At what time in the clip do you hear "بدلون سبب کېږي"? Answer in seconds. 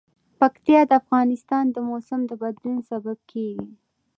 2.41-3.69